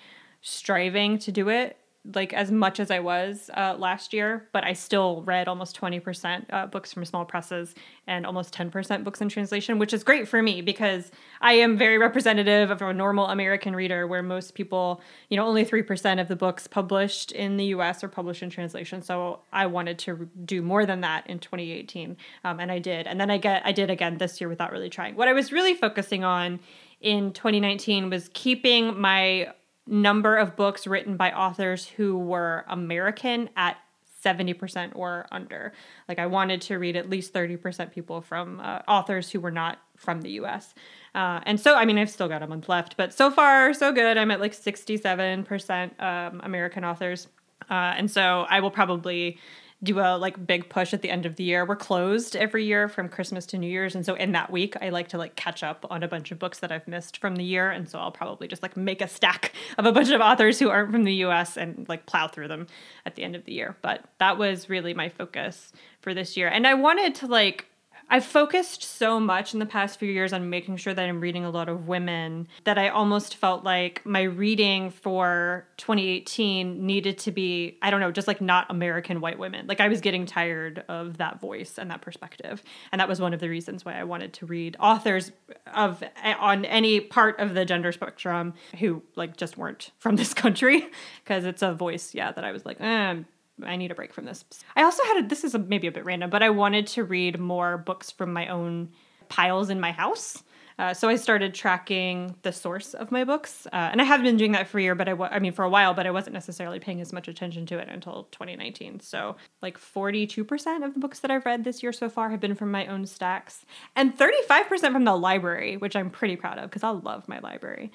[0.41, 1.77] striving to do it
[2.13, 6.45] like as much as I was uh, last year, but I still read almost 20%
[6.49, 7.73] uh, books from small presses
[8.05, 11.97] and almost 10% books in translation, which is great for me because I am very
[11.97, 16.35] representative of a normal American reader where most people, you know, only 3% of the
[16.35, 19.01] books published in the US are published in translation.
[19.01, 23.07] So I wanted to do more than that in 2018, um, and I did.
[23.07, 25.15] And then I get I did again this year without really trying.
[25.15, 26.59] What I was really focusing on
[27.01, 29.53] in 2019 was keeping my
[29.87, 33.77] number of books written by authors who were American at
[34.23, 35.71] 70% or under.
[36.09, 39.79] Like I wanted to read at least 30% people from uh, authors who were not
[39.97, 40.73] from the US.
[41.13, 43.91] Uh, and so, I mean, I've still got a month left, but so far, so
[43.91, 44.17] good.
[44.17, 47.27] I'm at like 67% um, American authors.
[47.69, 49.37] Uh, and so I will probably
[49.85, 51.65] do a like big push at the end of the year.
[51.65, 54.89] We're closed every year from Christmas to New Year's, and so in that week, I
[54.89, 57.43] like to like catch up on a bunch of books that I've missed from the
[57.43, 60.59] year, and so I'll probably just like make a stack of a bunch of authors
[60.59, 61.55] who aren't from the U.S.
[61.55, 62.67] and like plow through them
[63.05, 63.77] at the end of the year.
[63.81, 65.71] But that was really my focus
[66.01, 67.67] for this year, and I wanted to like
[68.09, 71.43] I've focused so much in the past few years on making sure that I'm reading
[71.43, 77.31] a lot of women that I almost felt like my reading for 2018 needed to
[77.31, 79.65] be, I don't know, just like not American white women.
[79.67, 82.63] Like I was getting tired of that voice and that perspective.
[82.91, 85.31] And that was one of the reasons why I wanted to read authors
[85.73, 86.03] of
[86.39, 90.87] on any part of the gender spectrum who like just weren't from this country
[91.23, 93.15] because it's a voice, yeah, that I was like, eh,
[93.63, 94.43] I need a break from this.
[94.75, 97.03] I also had a, this is a, maybe a bit random, but I wanted to
[97.03, 98.89] read more books from my own
[99.29, 100.43] piles in my house.
[100.77, 104.35] Uh, so I started tracking the source of my books, uh, and I have been
[104.35, 106.79] doing that for a year, but I mean for a while, but I wasn't necessarily
[106.79, 108.99] paying as much attention to it until 2019.
[108.99, 112.55] So like 42% of the books that I've read this year so far have been
[112.55, 113.65] from my own stacks,
[113.95, 117.91] and 35% from the library, which I'm pretty proud of because I love my library.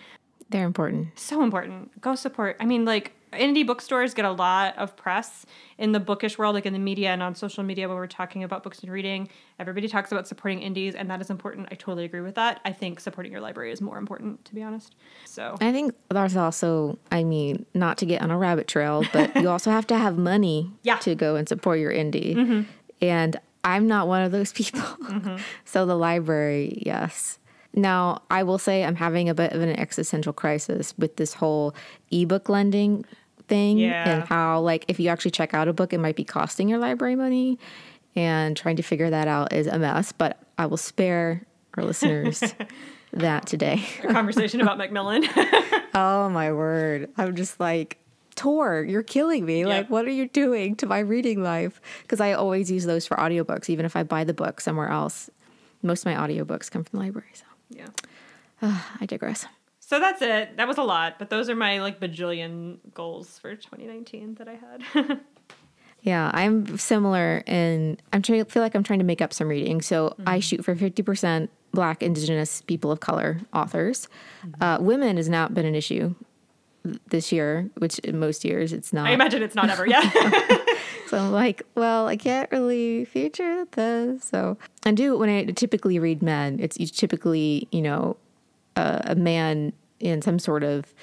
[0.51, 1.19] They're important.
[1.19, 2.01] So important.
[2.01, 2.57] Go support.
[2.61, 5.47] I mean, like indie bookstores get a lot of press
[5.79, 8.43] in the bookish world, like in the media and on social media when we're talking
[8.43, 9.29] about books and reading.
[9.61, 11.69] Everybody talks about supporting indies, and that is important.
[11.71, 12.61] I totally agree with that.
[12.65, 14.97] I think supporting your library is more important, to be honest.
[15.25, 19.35] So I think there's also, I mean, not to get on a rabbit trail, but
[19.37, 20.97] you also have to have money Yeah.
[20.99, 22.35] to go and support your indie.
[22.35, 22.63] Mm-hmm.
[23.01, 24.81] And I'm not one of those people.
[24.81, 25.37] Mm-hmm.
[25.65, 27.39] so the library, yes.
[27.75, 31.75] Now, I will say I'm having a bit of an existential crisis with this whole
[32.11, 33.05] ebook lending
[33.49, 34.09] thing Yeah.
[34.09, 36.79] and how like if you actually check out a book it might be costing your
[36.79, 37.59] library money
[38.17, 41.43] and trying to figure that out is a mess, but I will spare
[41.77, 42.43] our listeners
[43.13, 43.83] that today.
[44.05, 45.25] a conversation about Macmillan.
[45.93, 47.09] Oh my word.
[47.17, 47.99] I'm just like,
[48.37, 49.67] Tor, you're killing me.
[49.67, 51.81] Like, what are you doing to my reading life?
[52.03, 55.29] Because I always use those for audiobooks, even if I buy the book somewhere else.
[55.83, 57.31] Most of my audiobooks come from the library.
[57.35, 57.89] So yeah.
[58.63, 59.47] Ah, I digress.
[59.79, 60.57] So that's it.
[60.57, 64.55] That was a lot, but those are my like bajillion goals for 2019 that I
[64.55, 65.21] had.
[66.03, 69.83] Yeah, I'm similar and I'm trying feel like I'm trying to make up some reading.
[69.83, 70.41] So I mm-hmm.
[70.41, 74.09] shoot for 50% black indigenous people of color authors.
[74.45, 74.63] Mm-hmm.
[74.63, 76.15] Uh, women has not been an issue
[77.09, 79.07] this year, which in most years it's not.
[79.07, 79.87] I imagine it's not ever.
[79.87, 80.11] Yeah.
[81.11, 84.23] So I'm like, well, I can't really feature this.
[84.23, 88.17] So I do when I typically read men, it's typically, you know,
[88.77, 90.95] a, a man in some sort of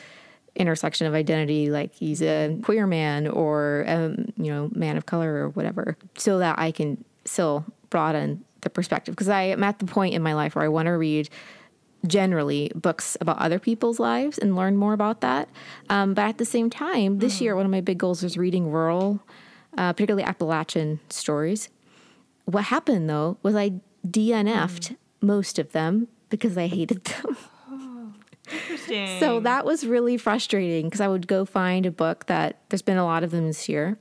[0.56, 5.34] intersection of identity, like he's a queer man or, um, you know, man of color
[5.34, 9.14] or whatever, so that I can still broaden the perspective.
[9.14, 11.30] Because I am at the point in my life where I want to read
[12.06, 15.50] generally books about other people's lives and learn more about that.
[15.90, 18.72] Um, but at the same time, this year, one of my big goals was reading
[18.72, 19.22] rural,
[19.78, 21.70] uh, particularly Appalachian stories.
[22.46, 23.74] What happened though was I
[24.08, 27.38] DNF'd most of them because I hated them.
[28.52, 29.20] Interesting.
[29.20, 32.98] So that was really frustrating because I would go find a book that there's been
[32.98, 33.98] a lot of them this year,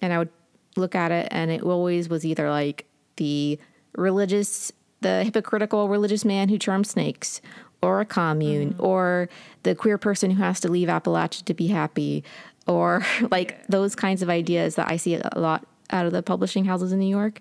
[0.00, 0.30] and I would
[0.76, 3.58] look at it, and it always was either like the
[3.96, 4.72] religious,
[5.06, 7.40] the hypocritical religious man who charms snakes,
[7.80, 8.82] or a commune, mm.
[8.82, 9.28] or
[9.62, 12.24] the queer person who has to leave Appalachia to be happy,
[12.66, 16.64] or like those kinds of ideas that I see a lot out of the publishing
[16.64, 17.40] houses in New York.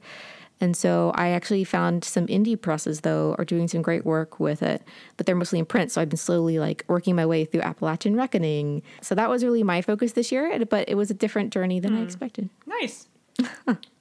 [0.62, 4.62] And so I actually found some indie presses though are doing some great work with
[4.64, 4.84] it,
[5.18, 5.92] but they're mostly in print.
[5.92, 8.82] So I've been slowly like working my way through Appalachian Reckoning.
[9.02, 11.96] So that was really my focus this year, but it was a different journey than
[11.96, 12.06] I mm.
[12.06, 12.50] expected.
[12.66, 13.08] nice.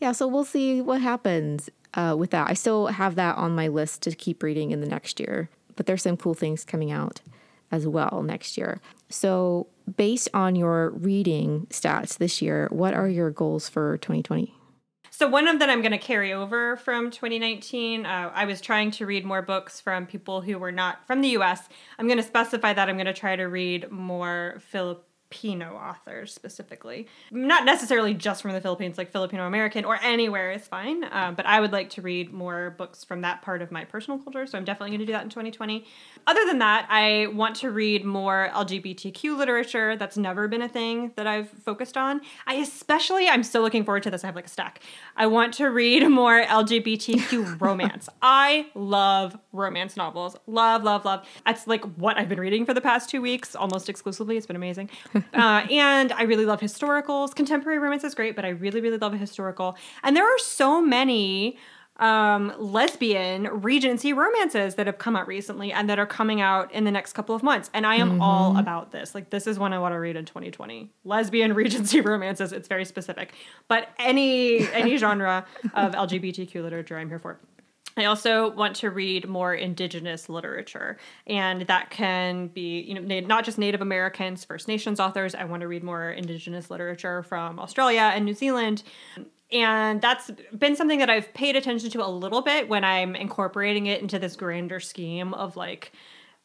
[0.00, 2.50] Yeah, so we'll see what happens uh, with that.
[2.50, 5.86] I still have that on my list to keep reading in the next year, but
[5.86, 7.20] there's some cool things coming out
[7.70, 8.80] as well next year.
[9.08, 14.54] So, based on your reading stats this year, what are your goals for 2020?
[15.18, 18.06] So one of them I'm going to carry over from 2019.
[18.06, 21.30] Uh, I was trying to read more books from people who were not from the
[21.30, 21.68] U.S.
[21.98, 24.58] I'm going to specify that I'm going to try to read more
[25.30, 30.66] Filipino authors specifically, not necessarily just from the Philippines, like Filipino American or anywhere is
[30.66, 31.04] fine.
[31.04, 34.18] Uh, but I would like to read more books from that part of my personal
[34.18, 34.46] culture.
[34.46, 35.84] So I'm definitely going to do that in 2020.
[36.26, 39.96] Other than that, I want to read more LGBTQ literature.
[39.96, 42.22] That's never been a thing that I've focused on.
[42.46, 44.24] I especially, I'm still looking forward to this.
[44.24, 44.82] I have like a stack.
[45.16, 48.08] I want to read more LGBTQ romance.
[48.22, 50.36] I love romance novels.
[50.46, 51.26] Love, love, love.
[51.44, 54.36] That's like what I've been reading for the past two weeks, almost exclusively.
[54.38, 54.88] It's been amazing.
[55.34, 57.34] Uh, and I really love historicals.
[57.34, 59.76] Contemporary romance is great, but I really, really love a historical.
[60.02, 61.58] And there are so many
[61.98, 66.84] um, lesbian Regency romances that have come out recently and that are coming out in
[66.84, 67.70] the next couple of months.
[67.74, 69.14] And I am all about this.
[69.14, 70.90] Like, this is one I want to read in 2020.
[71.04, 72.52] Lesbian Regency romances.
[72.52, 73.34] It's very specific,
[73.66, 77.38] but any any genre of LGBTQ literature, I'm here for.
[78.00, 83.44] I also want to read more indigenous literature, and that can be, you know, not
[83.44, 85.34] just Native Americans, First Nations authors.
[85.34, 88.82] I want to read more indigenous literature from Australia and New Zealand.
[89.50, 93.86] And that's been something that I've paid attention to a little bit when I'm incorporating
[93.86, 95.92] it into this grander scheme of like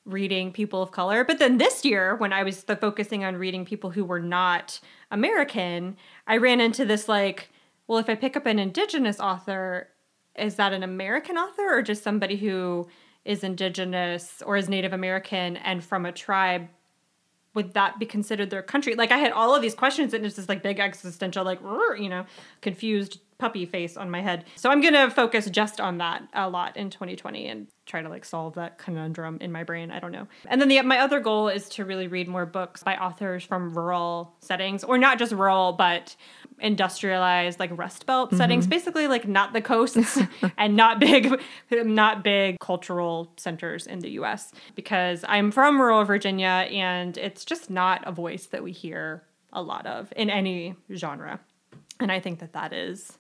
[0.06, 1.24] reading people of color.
[1.24, 4.80] But then this year, when I was the, focusing on reading people who were not
[5.12, 7.50] American, I ran into this like,
[7.88, 9.90] well, if I pick up an indigenous author,
[10.38, 12.88] is that an American author or just somebody who
[13.26, 16.68] is indigenous or is Native American and from a tribe?
[17.54, 18.96] Would that be considered their country?
[18.96, 22.10] Like I had all of these questions and it's just like big existential, like you
[22.10, 22.26] know,
[22.62, 24.46] confused puppy face on my head.
[24.56, 28.24] So I'm gonna focus just on that a lot in 2020 and try to like
[28.24, 29.92] solve that conundrum in my brain.
[29.92, 30.28] I don't know.
[30.48, 33.74] And then the my other goal is to really read more books by authors from
[33.74, 36.16] rural settings, or not just rural, but
[36.60, 38.38] industrialized like Rust Belt mm-hmm.
[38.38, 40.20] settings, basically like not the coasts
[40.58, 41.42] and not big,
[41.72, 44.52] not big cultural centers in the U.S.
[44.76, 49.62] Because I'm from rural Virginia, and it's just not a voice that we hear a
[49.62, 51.40] lot of in any genre,
[52.04, 53.18] and I think that that is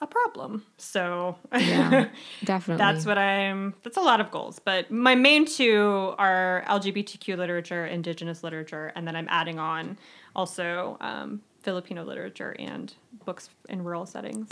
[0.00, 0.64] a problem.
[0.76, 2.08] So yeah,
[2.44, 2.78] definitely.
[2.78, 4.58] that's what I'm that's a lot of goals.
[4.58, 9.98] But my main two are LGBTQ literature, indigenous literature, and then I'm adding on
[10.34, 12.92] also um, Filipino literature and
[13.24, 14.48] books in rural settings.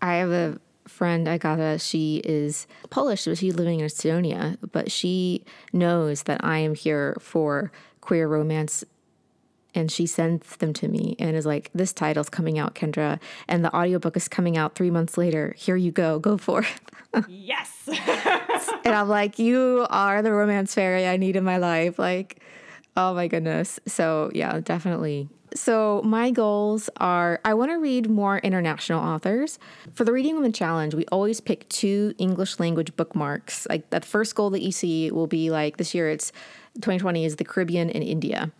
[0.00, 5.44] I have a friend Agata, she is Polish, but she's living in Estonia, but she
[5.72, 8.84] knows that I am here for queer romance
[9.74, 13.64] and she sends them to me and is like, This title's coming out, Kendra, and
[13.64, 15.54] the audiobook is coming out three months later.
[15.56, 17.24] Here you go, go for it.
[17.28, 17.88] yes.
[18.84, 21.98] and I'm like, You are the romance fairy I need in my life.
[21.98, 22.40] Like,
[22.96, 23.80] oh my goodness.
[23.86, 25.28] So, yeah, definitely.
[25.56, 29.58] So, my goals are I want to read more international authors.
[29.92, 33.66] For the Reading Women Challenge, we always pick two English language bookmarks.
[33.68, 36.32] Like, that first goal that you see will be like this year, it's
[36.76, 38.50] 2020 is the Caribbean and India.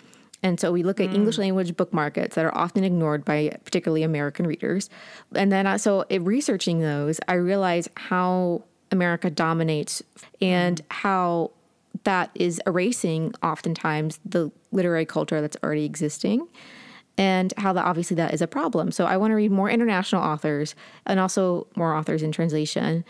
[0.44, 1.14] And so we look at mm.
[1.14, 4.90] English language book markets that are often ignored by particularly American readers.
[5.34, 10.02] And then, uh, so researching those, I realize how America dominates
[10.42, 10.84] and mm.
[10.90, 11.50] how
[12.04, 16.46] that is erasing oftentimes the literary culture that's already existing
[17.16, 18.92] and how that obviously that is a problem.
[18.92, 20.74] So I want to read more international authors
[21.06, 23.04] and also more authors in translation.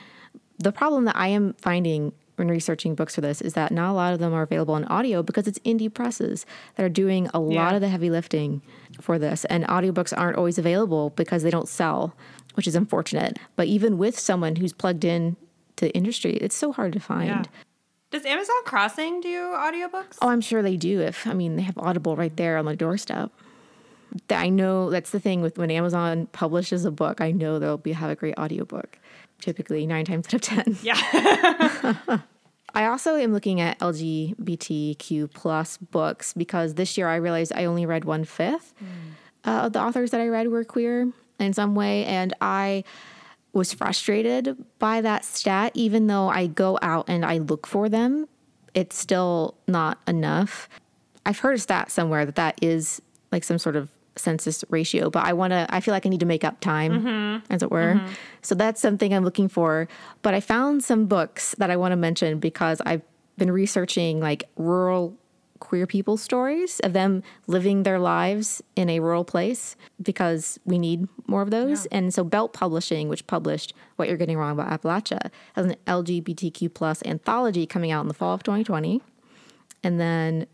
[0.58, 3.94] The problem that I am finding when researching books for this is that not a
[3.94, 7.40] lot of them are available in audio because it's indie presses that are doing a
[7.40, 7.62] yeah.
[7.62, 8.62] lot of the heavy lifting
[9.00, 9.44] for this.
[9.46, 12.14] And audiobooks aren't always available because they don't sell,
[12.54, 13.38] which is unfortunate.
[13.56, 15.36] But even with someone who's plugged in
[15.76, 17.28] to the industry, it's so hard to find.
[17.28, 17.42] Yeah.
[18.10, 20.18] Does Amazon Crossing do audiobooks?
[20.22, 21.00] Oh, I'm sure they do.
[21.00, 23.32] If I mean, they have Audible right there on the doorstep.
[24.30, 27.90] I know that's the thing with when Amazon publishes a book, I know they'll be
[27.90, 28.98] have a great audiobook
[29.40, 30.78] typically nine times out of 10.
[30.82, 31.94] Yeah.
[32.76, 37.86] I also am looking at LGBTQ plus books because this year I realized I only
[37.86, 38.86] read one fifth mm.
[39.44, 42.04] uh, of the authors that I read were queer in some way.
[42.04, 42.82] And I
[43.52, 48.26] was frustrated by that stat, even though I go out and I look for them,
[48.74, 50.68] it's still not enough.
[51.24, 55.24] I've heard a stat somewhere that that is like some sort of census ratio, but
[55.24, 57.52] I want to, I feel like I need to make up time, mm-hmm.
[57.52, 57.94] as it were.
[57.94, 58.12] Mm-hmm.
[58.42, 59.88] So that's something I'm looking for.
[60.22, 63.02] But I found some books that I want to mention because I've
[63.36, 65.16] been researching like rural
[65.60, 71.08] queer people stories of them living their lives in a rural place because we need
[71.26, 71.86] more of those.
[71.90, 71.98] Yeah.
[71.98, 76.74] And so Belt Publishing, which published What You're Getting Wrong About Appalachia, has an LGBTQ
[76.74, 79.00] plus anthology coming out in the fall of 2020.
[79.82, 80.46] And then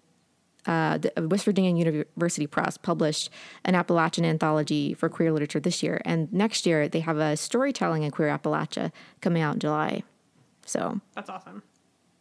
[0.66, 3.30] uh, the West Virginia University Press published
[3.64, 8.02] an Appalachian anthology for queer literature this year, and next year they have a storytelling
[8.02, 10.02] in queer Appalachia coming out in July.
[10.66, 11.62] So that's awesome.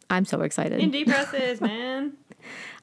[0.08, 0.80] I'm so excited.
[0.80, 2.14] Indie presses, man.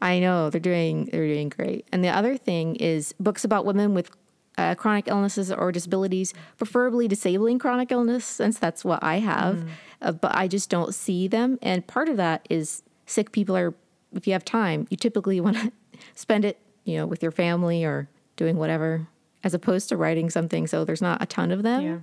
[0.01, 1.87] I know they're doing they're doing great.
[1.91, 4.09] And the other thing is books about women with
[4.57, 9.57] uh, chronic illnesses or disabilities, preferably disabling chronic illness, since that's what I have.
[9.57, 9.67] Mm.
[10.01, 13.73] Uh, but I just don't see them, and part of that is sick people are
[14.13, 15.71] if you have time, you typically want to
[16.15, 19.07] spend it, you know, with your family or doing whatever,
[19.43, 20.67] as opposed to writing something.
[20.67, 21.97] So there's not a ton of them, yeah.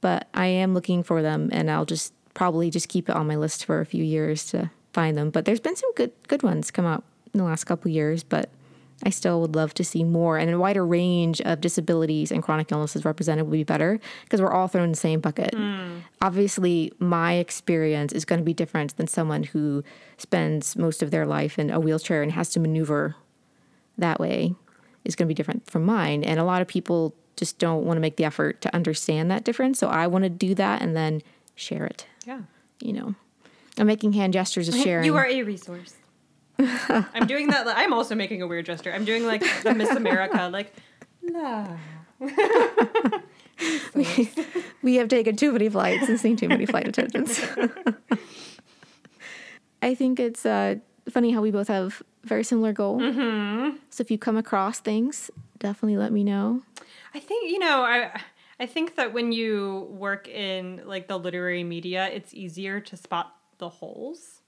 [0.00, 3.36] but I am looking for them, and I'll just probably just keep it on my
[3.36, 5.30] list for a few years to find them.
[5.30, 8.50] But there's been some good good ones come out in the last couple years, but
[9.04, 12.72] I still would love to see more and a wider range of disabilities and chronic
[12.72, 15.52] illnesses represented would be better because we're all thrown in the same bucket.
[15.52, 16.00] Mm.
[16.22, 19.84] Obviously, my experience is going to be different than someone who
[20.16, 23.16] spends most of their life in a wheelchair and has to maneuver
[23.98, 24.54] that way
[25.04, 26.24] is going to be different from mine.
[26.24, 29.44] And a lot of people just don't want to make the effort to understand that
[29.44, 29.78] difference.
[29.78, 31.22] So I want to do that and then
[31.54, 32.06] share it.
[32.26, 32.40] Yeah.
[32.80, 33.14] You know,
[33.78, 35.04] I'm making hand gestures of sharing.
[35.04, 35.94] You are a resource.
[36.58, 37.66] I'm doing that.
[37.68, 38.92] I'm also making a weird gesture.
[38.92, 40.72] I'm doing like the Miss America, like,
[41.22, 41.68] la.
[43.94, 44.30] we,
[44.82, 47.44] we have taken too many flights and seen too many flight attendants.
[49.82, 50.76] I think it's uh,
[51.10, 53.02] funny how we both have very similar goals.
[53.02, 53.76] Mm-hmm.
[53.90, 56.62] So if you come across things, definitely let me know.
[57.14, 58.20] I think you know I.
[58.60, 63.34] I think that when you work in like the literary media, it's easier to spot
[63.58, 64.42] the holes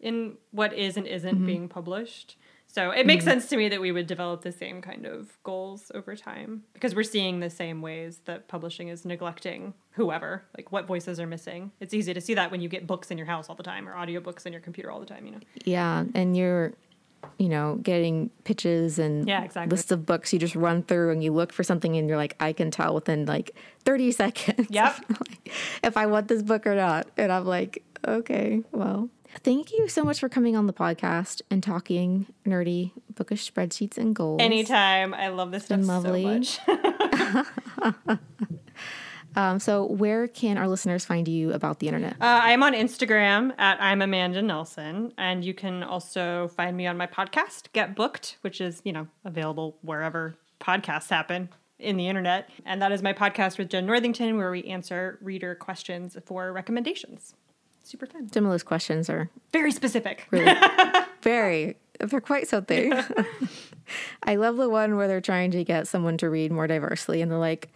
[0.00, 1.46] in what is and isn't mm-hmm.
[1.46, 2.36] being published.
[2.72, 3.32] So it makes mm-hmm.
[3.32, 6.94] sense to me that we would develop the same kind of goals over time because
[6.94, 11.72] we're seeing the same ways that publishing is neglecting whoever, like what voices are missing.
[11.80, 13.88] It's easy to see that when you get books in your house all the time
[13.88, 15.40] or audiobooks in your computer all the time, you know.
[15.64, 16.74] Yeah, and you're
[17.38, 19.70] you know, getting pitches and yeah, exactly.
[19.70, 22.36] lists of books you just run through and you look for something and you're like,
[22.40, 24.68] I can tell within like 30 seconds.
[24.70, 25.04] Yep.
[25.82, 27.08] if I want this book or not.
[27.16, 29.10] And I'm like, okay, well,
[29.42, 34.14] Thank you so much for coming on the podcast and talking nerdy bookish spreadsheets and
[34.14, 34.40] goals.
[34.40, 35.14] Anytime.
[35.14, 36.42] I love this stuff lovely.
[36.42, 37.48] so much.
[39.36, 42.14] um, so, where can our listeners find you about the internet?
[42.14, 46.96] Uh, I'm on Instagram at I'm Amanda Nelson, and you can also find me on
[46.96, 52.50] my podcast, Get Booked, which is you know available wherever podcasts happen in the internet.
[52.66, 57.34] And that is my podcast with Jenn Northington, where we answer reader questions for recommendations
[57.90, 58.28] super fun.
[58.32, 60.26] Those questions are very specific.
[60.30, 60.54] Really,
[61.22, 61.76] very.
[61.98, 62.94] They're quite something.
[64.22, 67.30] I love the one where they're trying to get someone to read more diversely, and
[67.30, 67.68] they're like,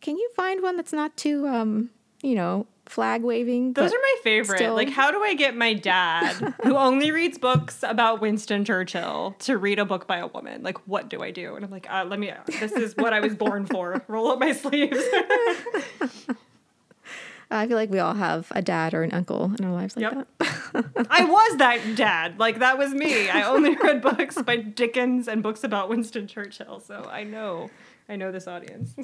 [0.00, 1.90] "Can you find one that's not too, um,
[2.22, 4.58] you know, flag waving?" Those are my favorite.
[4.58, 4.74] Still...
[4.74, 9.56] Like, how do I get my dad, who only reads books about Winston Churchill, to
[9.56, 10.62] read a book by a woman?
[10.62, 11.54] Like, what do I do?
[11.54, 12.32] And I'm like, uh, let me.
[12.60, 14.04] This is what I was born for.
[14.08, 15.02] Roll up my sleeves.
[17.52, 20.12] I feel like we all have a dad or an uncle in our lives like
[20.12, 20.26] yep.
[20.38, 21.06] that.
[21.10, 22.38] I was that dad.
[22.38, 23.28] Like that was me.
[23.28, 27.70] I only read books by Dickens and books about Winston Churchill, so I know.
[28.08, 28.94] I know this audience.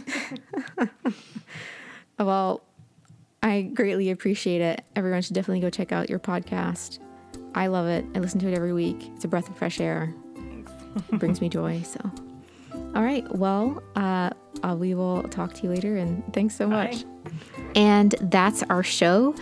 [2.18, 2.62] well,
[3.42, 4.82] I greatly appreciate it.
[4.96, 6.98] Everyone should definitely go check out your podcast.
[7.54, 8.04] I love it.
[8.14, 9.10] I listen to it every week.
[9.14, 10.12] It's a breath of fresh air.
[10.34, 10.72] Thanks.
[11.12, 11.82] it brings me joy.
[11.82, 12.00] So,
[12.94, 13.24] all right.
[13.34, 14.30] Well, uh,
[14.62, 17.04] uh, we will talk to you later, and thanks so much.
[17.24, 17.30] Bye.
[17.74, 19.34] And that's our show.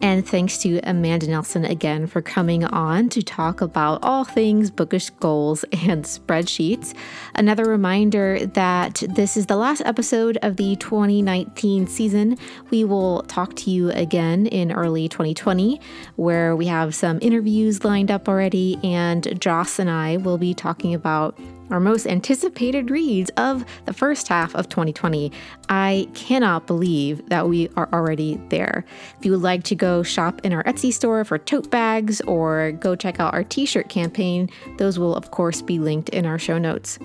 [0.00, 5.08] And thanks to Amanda Nelson again for coming on to talk about all things bookish
[5.10, 6.94] goals and spreadsheets.
[7.34, 12.36] Another reminder that this is the last episode of the 2019 season.
[12.70, 15.80] We will talk to you again in early 2020,
[16.16, 20.92] where we have some interviews lined up already, and Joss and I will be talking
[20.92, 21.38] about
[21.70, 25.32] our most anticipated reads of the first half of 2020.
[25.68, 28.84] I cannot believe that we are already there.
[29.18, 32.72] If you would like to go shop in our Etsy store for tote bags or
[32.72, 34.48] go check out our t shirt campaign,
[34.78, 36.98] those will, of course, be linked in our show notes.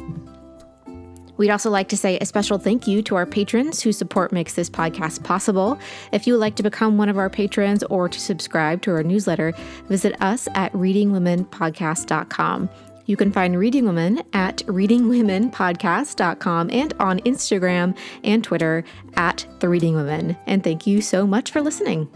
[1.41, 4.53] We'd also like to say a special thank you to our patrons whose support makes
[4.53, 5.79] this podcast possible.
[6.11, 9.01] If you would like to become one of our patrons or to subscribe to our
[9.01, 9.53] newsletter,
[9.87, 12.69] visit us at readingwomenpodcast.com.
[13.11, 18.85] You can find Reading Women at readingwomenpodcast.com and on Instagram and Twitter
[19.15, 20.37] at The Reading Women.
[20.47, 22.07] And thank you so much for listening.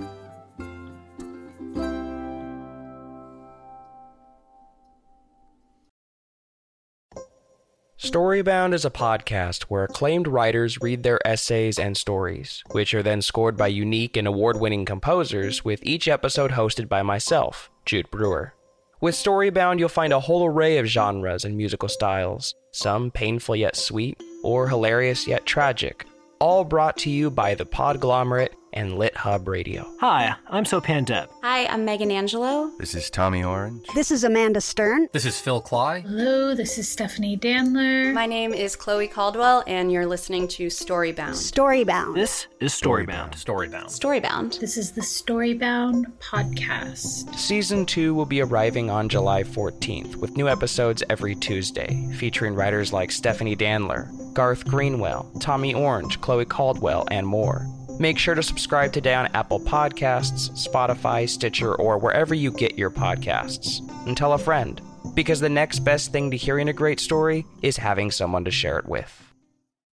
[8.00, 13.22] Storybound is a podcast where acclaimed writers read their essays and stories, which are then
[13.22, 18.54] scored by unique and award winning composers, with each episode hosted by myself, Jude Brewer.
[19.02, 23.76] With Storybound, you'll find a whole array of genres and musical styles, some painful yet
[23.76, 26.06] sweet, or hilarious yet tragic,
[26.40, 29.90] all brought to you by the Podglomerate and Lit Hub Radio.
[30.00, 31.30] Hi, I'm Sopan Deb.
[31.42, 32.72] Hi, I'm Megan Angelo.
[32.78, 33.88] This is Tommy Orange.
[33.96, 35.08] This is Amanda Stern.
[35.14, 36.02] This is Phil Klay.
[36.04, 38.14] Hello, this is Stephanie Danler.
[38.14, 41.36] My name is Chloe Caldwell, and you're listening to Storybound.
[41.36, 42.16] Storybound.
[42.16, 43.34] This is Storybound.
[43.34, 43.86] Storybound.
[43.86, 44.60] Storybound.
[44.60, 47.34] This is the Storybound podcast.
[47.36, 52.92] Season 2 will be arriving on July 14th, with new episodes every Tuesday, featuring writers
[52.92, 57.66] like Stephanie Danler, Garth Greenwell, Tommy Orange, Chloe Caldwell, and more.
[57.98, 62.92] Make sure to subscribe today on Apple Podcasts, Spotify, Stitcher, or wherever you get your
[62.92, 63.80] podcasts.
[64.06, 64.82] And tell a friend,
[65.14, 68.78] because the next best thing to hearing a great story is having someone to share
[68.80, 69.25] it with.